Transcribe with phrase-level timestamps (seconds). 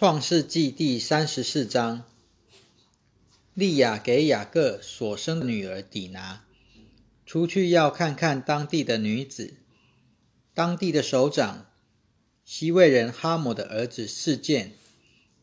[0.00, 2.04] 创世纪第三十四章，
[3.52, 6.44] 利亚给雅各所生的女儿底拿
[7.26, 9.54] 出去要看看当地的女子。
[10.54, 11.66] 当地的首长
[12.44, 14.74] 西魏人哈姆的儿子事件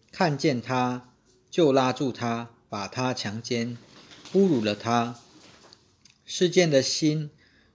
[0.10, 1.14] 看见他，
[1.52, 3.78] 就拉住他，把他强奸，
[4.32, 5.20] 侮辱了他。
[6.24, 7.30] 事件的心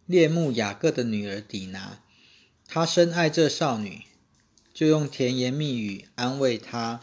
[0.07, 2.01] 恋慕雅各的女儿底拿，
[2.67, 4.05] 他深爱这少女。
[4.73, 7.01] 就用甜言蜜语安慰他。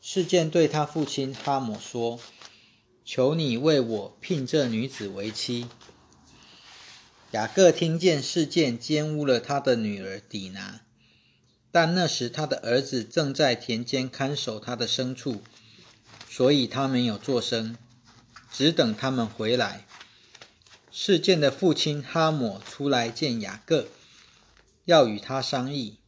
[0.00, 2.20] 事件对他父亲哈姆说
[3.04, 5.66] ：“求你为我聘这女子为妻。”
[7.32, 10.82] 雅各听见事件奸污了他的女儿底拿，
[11.72, 15.42] 但那时他的儿子正在田间看守他的牲畜，
[16.30, 17.76] 所以他没有作声，
[18.52, 19.84] 只等他们回来。
[20.92, 23.88] 事件的父亲哈姆出来见雅各，
[24.84, 25.98] 要与他商议。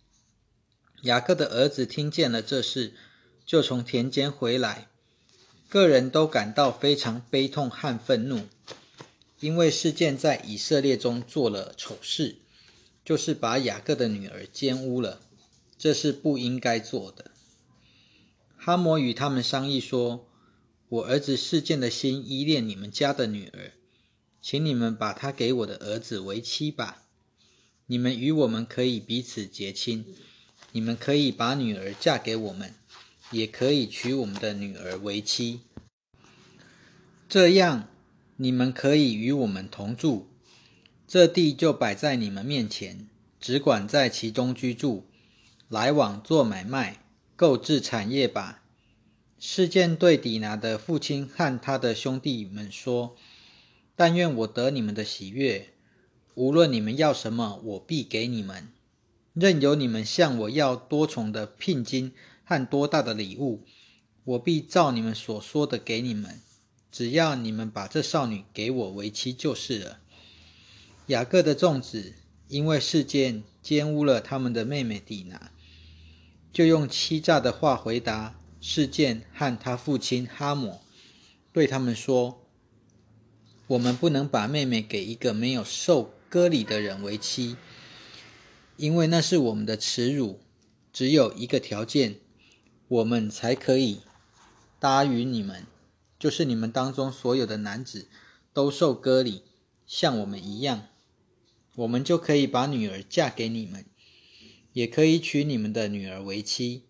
[1.02, 2.92] 雅各的儿子听见了这事，
[3.46, 4.88] 就从田间回来，
[5.68, 8.48] 个人都感到非常悲痛和愤怒，
[9.38, 12.38] 因为事件在以色列中做了丑事，
[13.04, 15.20] 就是把雅各的女儿奸污了，
[15.78, 17.30] 这是不应该做的。
[18.56, 20.28] 哈摩与他们商议说
[20.90, 23.74] ：“我儿子事件的心依恋你们家的女儿，
[24.42, 27.04] 请你们把她给我的儿子为妻吧，
[27.86, 30.04] 你们与我们可以彼此结亲。”
[30.72, 32.74] 你们可以把女儿嫁给我们，
[33.30, 35.60] 也可以娶我们的女儿为妻。
[37.28, 37.88] 这样，
[38.36, 40.28] 你们可以与我们同住，
[41.06, 43.08] 这地就摆在你们面前，
[43.40, 45.06] 只管在其中居住，
[45.68, 47.02] 来往做买卖，
[47.34, 48.62] 购置产业吧。
[49.38, 53.16] 事件对底拿的父亲和他的兄弟们说
[53.94, 55.74] ：“但愿我得你们的喜悦，
[56.34, 58.68] 无论你们要什么，我必给你们。”
[59.34, 62.12] 任由你们向我要多重的聘金
[62.44, 63.64] 和多大的礼物，
[64.24, 66.40] 我必照你们所说的给你们。
[66.90, 70.00] 只要你们把这少女给我为妻就是了。
[71.08, 72.14] 雅各的众子
[72.48, 75.52] 因为事件奸污了他们的妹妹底拿，
[76.52, 80.80] 就用欺诈的话回答事件和他父亲哈姆，
[81.52, 82.42] 对他们说
[83.68, 87.56] ：“我们不能把妹妹给一个没有受割礼的人为妻。”
[88.78, 90.38] 因为那是我们的耻辱，
[90.92, 92.20] 只有一个条件，
[92.86, 94.02] 我们才可以
[94.78, 95.66] 答应你们，
[96.16, 98.06] 就是你们当中所有的男子
[98.52, 99.42] 都受割礼，
[99.84, 100.86] 像我们一样，
[101.74, 103.84] 我们就可以把女儿嫁给你们，
[104.72, 106.84] 也可以娶你们的女儿为妻，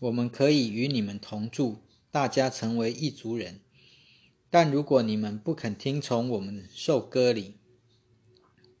[0.00, 1.78] 我们可以与你们同住，
[2.10, 3.60] 大家成为一族人。
[4.50, 7.54] 但如果你们不肯听从我们受割礼，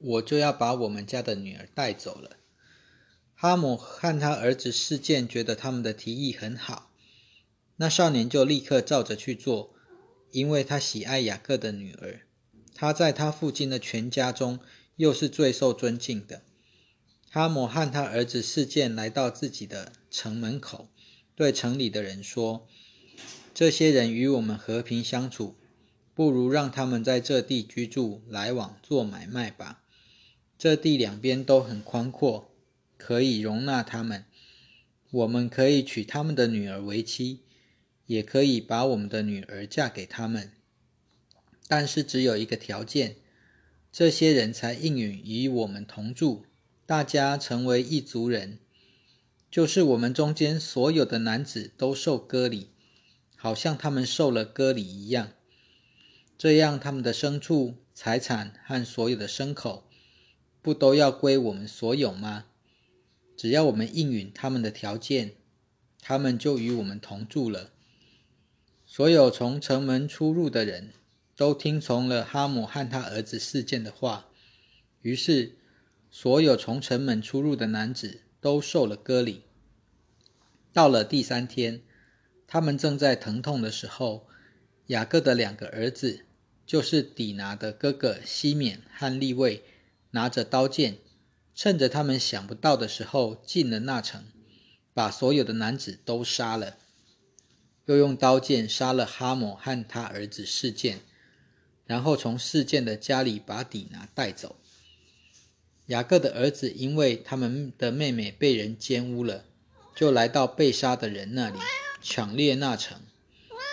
[0.02, 2.36] 我就要把我们家的女儿带走了。
[3.34, 6.92] 哈姆和他儿子事件觉得他们的提议很好，
[7.76, 9.74] 那少年就立刻照着去做，
[10.30, 12.22] 因为他喜爱雅各的女儿，
[12.74, 14.60] 他在他父亲的全家中
[14.96, 16.42] 又是最受尊敬的。
[17.30, 20.88] 哈姆和他儿子事件来到自己的城门口，
[21.34, 22.68] 对城里的人说
[23.54, 25.56] ：“这些人与我们和平相处，
[26.14, 29.81] 不如让他们在这地居住，来往做买卖吧。”
[30.62, 32.48] 这地两边都很宽阔，
[32.96, 34.24] 可以容纳他们。
[35.10, 37.40] 我们可以娶他们的女儿为妻，
[38.06, 40.52] 也可以把我们的女儿嫁给他们。
[41.66, 43.16] 但是只有一个条件，
[43.90, 46.46] 这些人才应允与我们同住，
[46.86, 48.60] 大家成为一族人，
[49.50, 52.68] 就是我们中间所有的男子都受割礼，
[53.34, 55.32] 好像他们受了割礼一样。
[56.38, 59.88] 这样，他们的牲畜、财产和所有的牲口。
[60.62, 62.46] 不都要归我们所有吗？
[63.36, 65.34] 只要我们应允他们的条件，
[66.00, 67.72] 他们就与我们同住了。
[68.86, 70.92] 所有从城门出入的人
[71.34, 74.28] 都听从了哈姆和他儿子事件的话，
[75.00, 75.56] 于是
[76.10, 79.42] 所有从城门出入的男子都受了割礼。
[80.72, 81.82] 到了第三天，
[82.46, 84.28] 他们正在疼痛的时候，
[84.86, 86.24] 雅各的两个儿子，
[86.64, 89.64] 就是底拿的哥哥西缅和利位。
[90.12, 90.98] 拿着刀剑，
[91.54, 94.24] 趁着他们想不到的时候进了那城，
[94.94, 96.76] 把所有的男子都杀了，
[97.86, 101.00] 又用刀剑杀了哈姆和他儿子事件，
[101.86, 104.56] 然后从事件的家里把底拿带走。
[105.86, 109.46] 雅各的儿子因为他们的妹妹被人奸污了，
[109.96, 111.58] 就来到被杀的人那里，
[112.02, 113.00] 抢掠那城，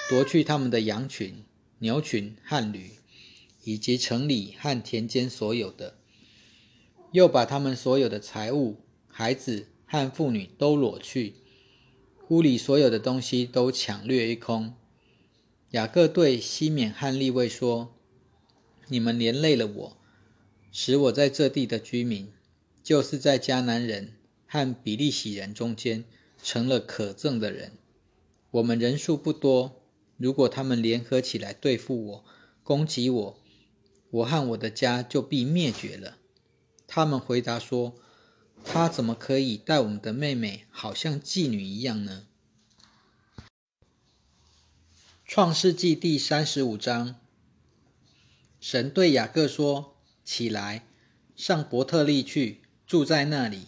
[0.09, 1.43] 夺去他们的羊群、
[1.79, 2.91] 牛群和驴，
[3.63, 5.98] 以及城里和田间所有的。
[7.11, 8.77] 又把他们所有的财物、
[9.07, 11.33] 孩子和妇女都裸去，
[12.27, 14.75] 屋里所有的东西都抢掠一空。
[15.71, 17.95] 雅各对西缅和利未说
[18.89, 19.97] ：“你们连累了我，
[20.71, 22.31] 使我在这地的居民，
[22.83, 24.13] 就是在迦南人
[24.47, 26.05] 和比利洗人中间，
[26.43, 27.71] 成了可憎的人。
[28.51, 29.81] 我们人数不多，
[30.17, 32.25] 如果他们联合起来对付我，
[32.63, 33.39] 攻击我，
[34.11, 36.17] 我和我的家就必灭绝了。”
[36.91, 37.93] 他们回答说
[38.65, 42.25] ：“他怎么可以待我们的妹妹好像妓女一样呢？”
[45.23, 47.15] 创世纪第三十五章，
[48.59, 49.95] 神对雅各说
[50.25, 50.87] ：“起来，
[51.35, 53.67] 上伯特利去，住在那里。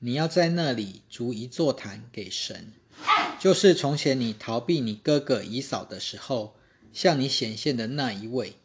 [0.00, 2.72] 你要在那里筑一座坛给神，
[3.38, 6.56] 就是从前你逃避你哥哥以扫的时候，
[6.92, 8.56] 向你显现的那一位。”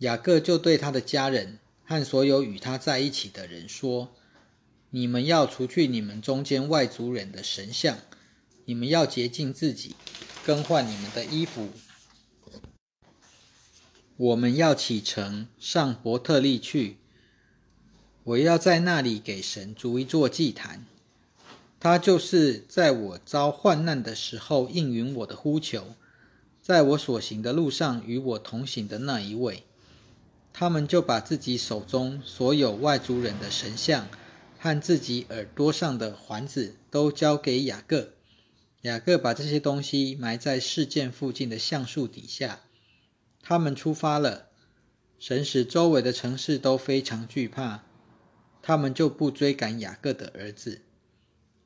[0.00, 4.14] 雅各就对他的家人和所有与他在一起的人说
[4.90, 7.96] ：“你们要除去你们中间外族人的神像，
[8.66, 9.96] 你们要洁净自己。”
[10.44, 11.68] 更换你们的衣服。
[14.16, 16.96] 我们要启程上伯特利去。
[18.24, 20.86] 我要在那里给神筑一座祭坛。
[21.78, 25.94] 他就是在我遭患难的时候应允我的呼求，
[26.62, 29.64] 在我所行的路上与我同行的那一位。
[30.58, 34.08] 他们就把自己手中所有外族人的神像
[34.58, 38.14] 和自己耳朵上的环子都交给雅各。
[38.80, 42.62] 雅各把这些东西埋在事件附近的橡树底下。
[43.40, 44.48] 他们出发了，
[45.16, 47.84] 神使周围的城市都非常惧怕，
[48.60, 50.82] 他们就不追赶雅各的儿子。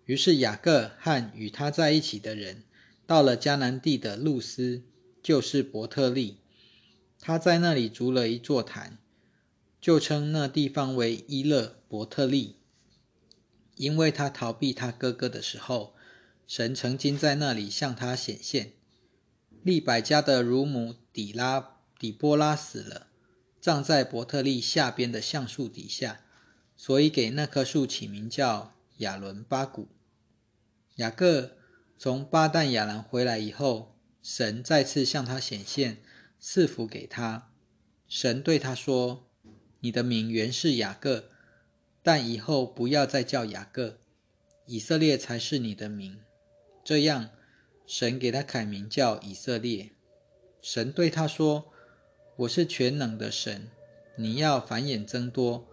[0.05, 2.65] 于是雅各和与他在一起的人
[3.07, 4.83] 到了迦南地的路斯，
[5.23, 6.42] 就是伯特利。
[7.25, 8.99] 他在那里筑了一座坛，
[9.81, 12.57] 就称那地方为伊勒伯特利，
[13.77, 15.95] 因为他逃避他哥哥的时候。
[16.45, 18.73] 神曾经在那里向他显现。
[19.63, 23.07] 利百加的乳母底拉底波拉死了，
[23.61, 26.21] 葬在伯特利下边的橡树底下，
[26.77, 29.89] 所以给那棵树起名叫亚伦巴古。
[30.97, 31.53] 雅各
[31.97, 36.03] 从巴旦亚兰回来以后，神再次向他显现，
[36.45, 37.53] 赐福给他。
[38.09, 39.29] 神对他说
[39.79, 41.31] ：“你的名原是雅各，
[42.03, 44.01] 但以后不要再叫雅各，
[44.67, 46.19] 以色列才是你的名。”
[46.83, 47.31] 这样，
[47.87, 49.93] 神给他改名叫以色列。
[50.61, 51.73] 神对他说
[52.39, 53.69] ：“我是全能的神，
[54.17, 55.69] 你要繁衍增多，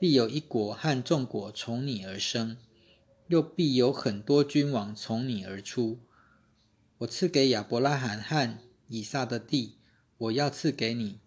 [0.00, 2.56] 必有一国和众国从你而生，
[3.28, 6.00] 又必有很多君王从你而出。
[6.98, 8.58] 我赐给亚伯拉罕和
[8.88, 9.76] 以撒的地，
[10.20, 11.18] 我要赐给你，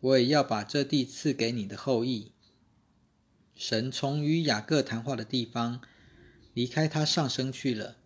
[0.00, 2.32] 我也要把这地赐给你的后裔。”
[3.56, 5.80] 神从与雅各谈话的地方
[6.52, 7.96] 离开他上升去了。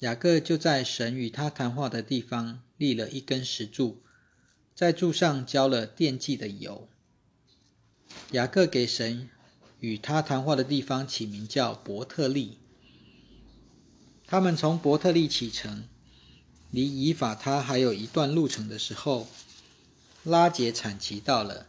[0.00, 4.02] 雅各就在神与他谈话的地方立了一根石柱，
[4.74, 6.88] 在柱上浇了奠祭的油。
[8.30, 9.28] 雅各给神
[9.80, 12.58] 与他谈话的地方起名叫伯特利。
[14.26, 15.88] 他们从伯特利启程，
[16.70, 19.28] 离以法他还有一段路程的时候，
[20.22, 21.66] 拉杰产期到了，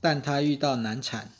[0.00, 1.32] 但他遇到难产，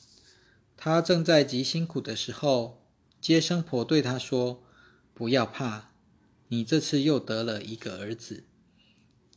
[0.77, 2.83] 他正在极辛苦的时候，
[3.21, 4.63] 接生婆对他说
[5.15, 5.89] ：“不要怕。”
[6.53, 8.43] 你这次又得了一个儿子，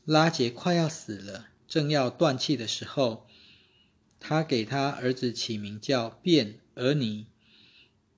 [0.04, 3.28] 拉杰快要死了，正要断气的时候，
[4.20, 7.28] 他给他儿子起名叫卞尔尼，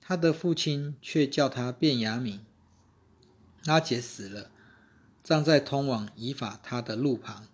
[0.00, 2.40] 他的父亲却叫他卞雅敏。
[3.64, 4.50] 拉杰死了，
[5.26, 7.48] 葬在通往以法他的路旁，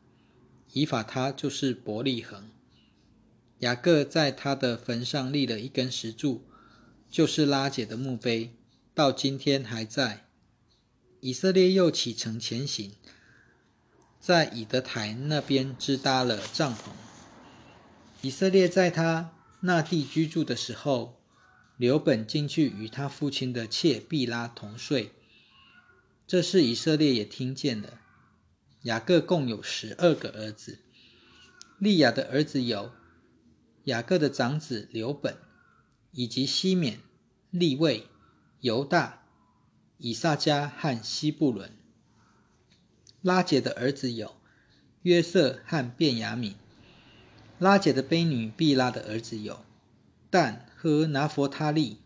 [0.75, 2.51] 以法他就是伯利恒。
[3.61, 6.45] 雅各在他的坟上立了一根石柱，
[7.11, 8.51] 就是拉姐的墓碑，
[8.95, 10.27] 到今天还在。
[11.21, 12.93] 以色列又启程前行，
[14.21, 16.91] 在以德台那边支搭了帐篷。
[18.21, 21.19] 以色列在他那地居住的时候，
[21.79, 25.13] 留本进去与他父亲的妾毕拉同睡。
[26.33, 28.01] 这事以色列也听见了。
[28.85, 30.79] 雅各共有十二个儿子，
[31.79, 32.91] 利亚的儿子有
[33.85, 35.37] 雅各的长子留本，
[36.13, 37.01] 以及西缅、
[37.51, 38.07] 利位、
[38.61, 39.27] 犹大。
[39.99, 41.77] 以撒加和西布伦，
[43.21, 44.35] 拉杰的儿子有
[45.03, 46.57] 约瑟和便雅敏。
[47.59, 49.63] 拉杰的婢女毕拉的儿子有
[50.31, 51.99] 但和拿佛他利。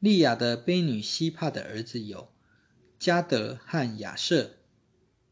[0.00, 2.31] 利亚的婢女希帕的儿子有
[3.02, 4.58] 加德和亚瑟。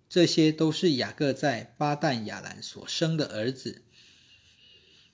[0.09, 3.85] 这些都是雅各在巴旦亚兰所生的儿子。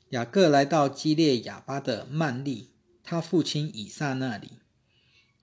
[0.09, 2.71] 雅各来到基列亚巴的曼利，
[3.05, 4.53] 他父亲以撒那里。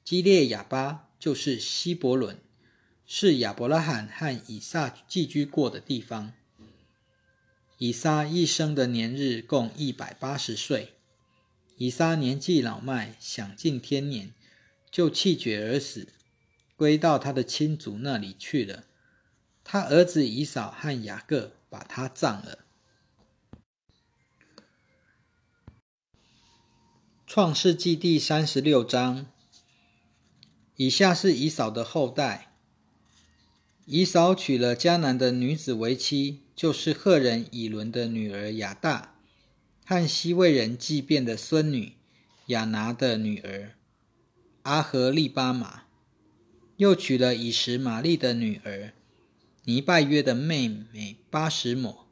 [0.03, 2.39] 基列亚巴就是希伯伦，
[3.05, 6.34] 是亚伯拉罕和以撒寄居过的地方。
[7.77, 10.96] 以撒一生的年日共一百八十岁。
[11.77, 14.34] 以撒年纪老迈，享尽天年，
[14.89, 16.08] 就气绝而死，
[16.83, 18.83] 归到他的亲族那里去了。
[19.63, 22.59] 他儿子以扫和雅各把他葬了。
[27.25, 29.27] 创世纪第三十六章，
[30.75, 32.53] 以下是以扫的后代。
[33.85, 39.15] 以扫娶了迦南的女子为妻，就是赫人以伦的女儿雅大，
[39.85, 41.93] 和西魏人祭便的孙女
[42.47, 43.71] 雅拿的女儿
[44.63, 45.82] 阿和利巴玛，
[46.77, 48.93] 又娶了以实玛利的女儿
[49.65, 52.07] 尼拜约的妹妹巴什抹。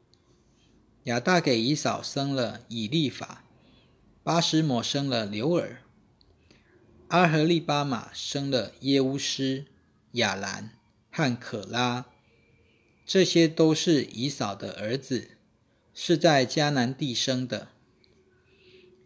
[1.04, 3.44] 亚大给以扫生了以利法。
[4.24, 5.82] 巴什摩生了刘尔，
[7.08, 9.64] 阿和利巴马生了耶乌斯、
[10.12, 10.70] 亚兰
[11.10, 12.06] 和可拉，
[13.04, 15.30] 这些都是以扫的儿子，
[15.92, 17.70] 是在迦南地生的。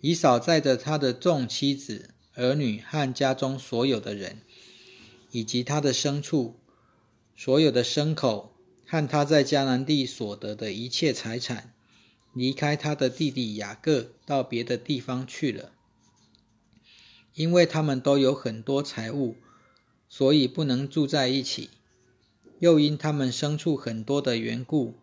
[0.02, 4.42] 以扫载着他的众妻子、儿女和家中所有的人，
[5.36, 6.58] 以及他的牲畜、
[7.36, 11.74] 所有的牲口和他在迦南地所得的一切财产。
[12.32, 15.72] 离开他的弟弟雅各，到别的地方去了。
[17.34, 19.36] 因为他们都有很多财物，
[20.08, 21.68] 所以不能住在一起。
[22.58, 24.94] 又因他们牲畜很多的缘故，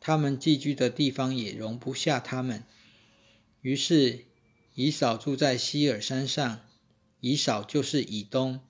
[0.00, 2.64] 他们寄居的地方也容不下他们。
[3.60, 4.24] 于是
[4.74, 6.60] 以扫住在希尔山上。
[7.20, 8.60] 以扫就是以东。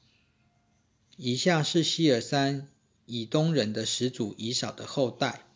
[1.16, 2.68] 以下是希尔山
[3.06, 5.47] 以东人的始祖以扫的后代。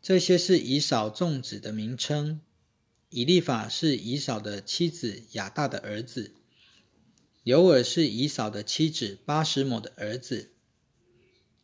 [0.00, 2.40] 这些是以扫众子的名称。
[3.10, 6.34] 以利法是以扫的妻子雅大的儿子。
[7.42, 10.50] 刘尔是以扫的妻子巴什摩的儿子。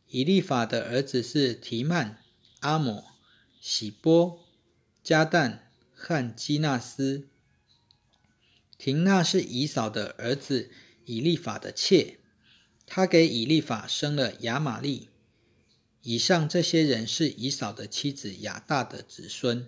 [0.09, 2.23] 以利法的儿子是提曼、
[2.61, 3.05] 阿摩、
[3.61, 4.41] 喜波、
[5.03, 5.59] 加旦
[5.95, 7.29] 和基纳斯。
[8.79, 10.71] 廷纳是以扫的儿子
[11.05, 12.19] 以利法的妾，
[12.87, 15.09] 他给以利法生了亚玛利。
[16.03, 19.67] 以上这些人是以扫的妻子亚大的子孙。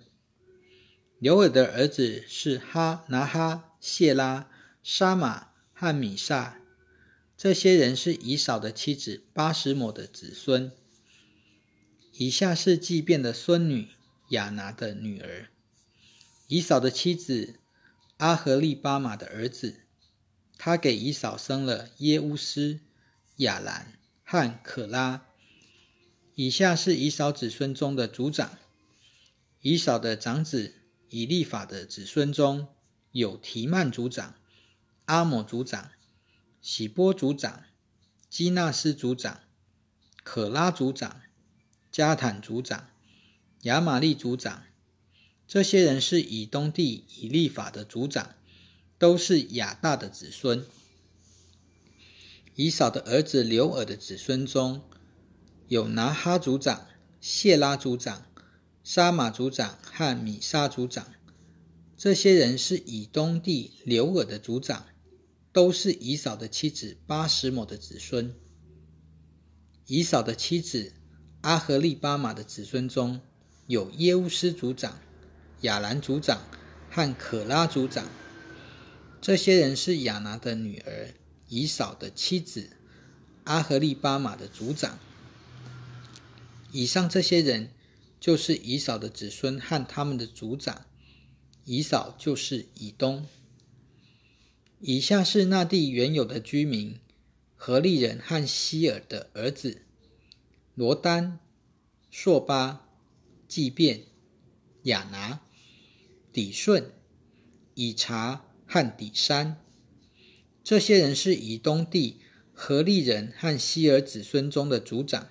[1.18, 4.50] 刘尔的儿子是哈拿哈、谢拉、
[4.82, 6.60] 沙马和米萨，
[7.38, 10.70] 这些人是以扫的妻子巴什摩的子孙。
[12.12, 13.88] 以下是祭变的孙女
[14.30, 15.48] 亚拿的女儿，
[16.48, 17.54] 以扫的妻子
[18.18, 19.80] 阿和利巴马的儿子，
[20.58, 22.80] 他给以扫生了耶乌斯、
[23.36, 25.26] 亚兰和可拉。
[26.34, 28.58] 以下是以扫子孙中的族长。
[29.60, 30.74] 以扫的长子
[31.08, 32.68] 以利法的子孙中
[33.10, 34.34] 有提曼族长、
[35.06, 35.90] 阿摩族长、
[36.60, 37.64] 喜波族长、
[38.28, 39.40] 基纳斯族长、
[40.22, 41.22] 可拉族长、
[41.90, 42.90] 加坦族长、
[43.62, 44.64] 亚玛利族长。
[45.48, 48.34] 这些人是以东地以利法的族长，
[48.98, 50.64] 都是亚大的子孙。
[52.56, 54.82] 以扫的儿子刘尔的子孙中。
[55.68, 56.86] 有拿哈族长、
[57.20, 58.26] 谢拉族长、
[58.84, 61.12] 沙马族长和米沙族长，
[61.96, 64.86] 这些人是以东地刘尔的族长，
[65.52, 68.32] 都是以扫的妻子巴什摩的子孙。
[69.86, 70.92] 以扫的妻子
[71.40, 73.20] 阿和利巴马的子孙中
[73.66, 75.00] 有耶乌斯族长、
[75.62, 76.42] 亚兰族长
[76.88, 78.06] 和可拉族长，
[79.20, 81.14] 这些人是亚拿的女儿
[81.48, 82.70] 以扫的妻子
[83.44, 84.98] 阿和利巴马的族长。
[86.72, 87.70] 以上这些人
[88.18, 90.86] 就是以扫的子孙和他们的族长。
[91.64, 93.26] 以扫就是以东。
[94.78, 97.00] 以下是那地原有的居民：
[97.56, 99.82] 何利人和希尔的儿子
[100.74, 101.40] 罗丹、
[102.10, 102.86] 朔巴、
[103.48, 104.04] 祭便、
[104.84, 105.40] 亚拿、
[106.32, 106.92] 底顺、
[107.74, 109.60] 以查和底山。
[110.66, 115.28] 这些人是以东地何利人和希尔子孙中的族长。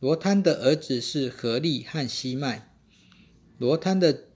[0.00, 2.74] 罗滩的儿子是何利和西麦，
[3.58, 4.28] 罗滩的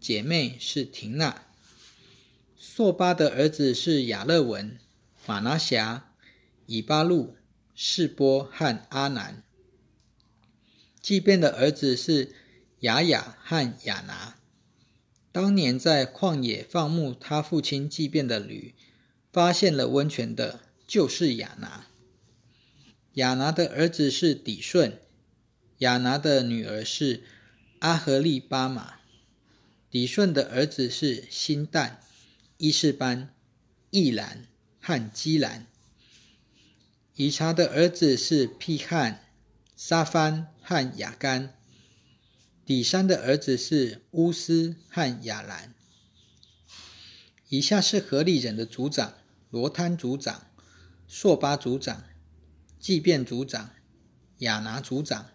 [0.00, 1.44] 姐妹是廷娜。
[2.56, 4.78] 朔巴的儿子是亚勒文、
[5.26, 6.14] 马拿辖、
[6.64, 7.36] 以巴路、
[7.74, 9.44] 示波和阿南。
[11.02, 12.34] 祭便的儿子是
[12.80, 14.38] 雅雅和亚拿。
[15.30, 18.73] 当年在旷野放牧他父亲祭便的驴，
[19.34, 21.88] 发现了温泉的，就是亚拿。
[23.14, 25.00] 亚拿的儿子是底顺。
[25.78, 27.24] 亚拿的女儿是
[27.80, 29.00] 阿和利巴马，
[29.90, 31.96] 底顺的儿子是辛旦、
[32.58, 33.34] 伊士班、
[33.90, 34.46] 易兰
[34.80, 35.66] 和基兰。
[37.16, 39.24] 以查的儿子是皮汉、
[39.76, 41.54] 沙番和雅干。
[42.64, 45.74] 底山的儿子是乌斯和亚兰。
[47.48, 49.14] 以下是合利人的族长：
[49.54, 50.48] 罗摊族长、
[51.06, 52.02] 朔巴族长、
[52.80, 53.70] 祭便族长、
[54.38, 55.26] 亚拿族长、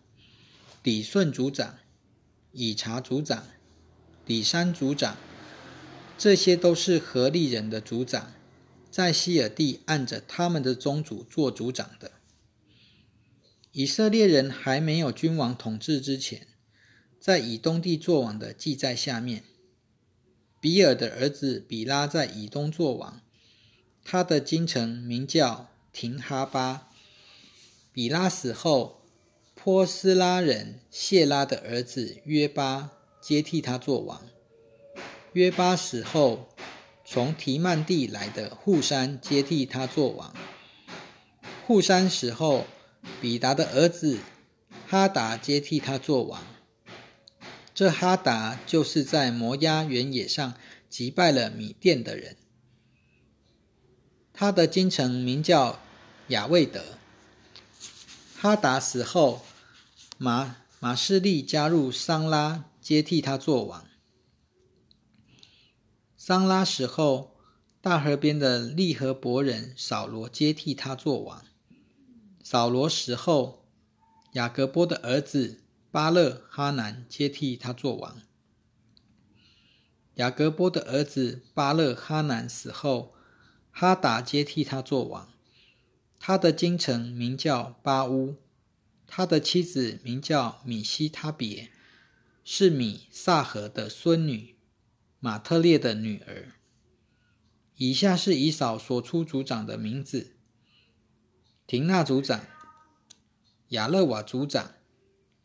[0.84, 1.78] 底顺族长、
[2.52, 3.46] 以查族长、
[4.26, 5.16] 底山族长。
[6.18, 8.34] 这些都是合利人的族长，
[8.92, 12.12] 在希尔地按着他们的宗族做族长的。
[13.72, 16.46] 以色列人还没有君王统治之前。
[17.22, 19.46] 在以东地作王的记载下面，
[20.60, 23.22] 比尔的儿子比拉在以东作王，
[24.12, 26.88] 他的京城名叫廷哈巴。
[27.94, 29.04] 比拉死后，
[29.54, 32.90] 波斯拉人谢拉的儿子约巴
[33.22, 34.24] 接替他做王。
[35.34, 36.50] 约巴死后，
[37.06, 40.36] 从提曼地来的户山接替他做王。
[41.68, 42.66] 户山死后，
[43.22, 44.18] 比达的儿子
[44.88, 46.42] 哈达接替他做王。
[47.76, 50.56] 这哈达就是在摩押原野上
[50.90, 52.36] 击败了米甸的人。
[54.40, 55.82] 他的京城名叫
[56.30, 56.82] 雅未德。
[58.38, 59.42] 哈达死后，
[60.18, 63.86] 马马士利加入桑拉，接替他做王。
[66.16, 67.36] 桑拉死后，
[67.82, 71.44] 大河边的利和伯人扫罗接替他做王。
[72.42, 73.66] 扫罗死后，
[74.32, 75.60] 雅各波的儿子。
[75.92, 78.22] 巴勒哈南接替他做王。
[80.14, 83.16] 雅各波的儿子巴勒哈南死后，
[83.80, 85.32] 哈达接替他做王。
[86.20, 88.36] 他的京城名叫巴乌，
[89.08, 91.72] 他的妻子名叫米西他别，
[92.44, 94.58] 是米萨河的孙女，
[95.22, 96.52] 马特列的女儿。
[97.78, 100.36] 以下是以扫所出族长的名字：
[101.66, 102.48] 廷纳族长，
[103.70, 104.74] 亚勒瓦族长。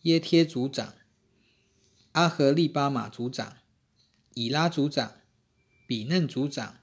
[0.03, 0.95] 耶贴族长、
[2.13, 3.59] 阿和利巴马族长、
[4.35, 5.21] 以拉族长、
[5.87, 6.81] 比嫩族长、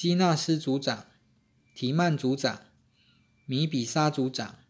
[0.00, 1.08] 基纳斯族长、
[1.74, 2.62] 提曼族长、
[3.44, 4.60] 米比沙族长、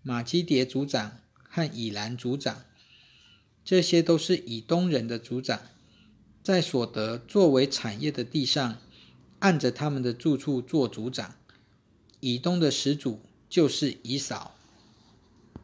[0.00, 2.64] 马基迭族长和以兰族长，
[3.64, 5.60] 这些都是以东人的族长，
[6.40, 8.78] 在所得作为产业的地上，
[9.40, 11.34] 按着他们的住处做族长。
[12.20, 14.53] 以东的始祖就是以扫。